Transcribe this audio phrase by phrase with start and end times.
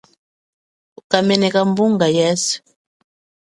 [0.99, 2.55] Uka meneka mbunga yeswe.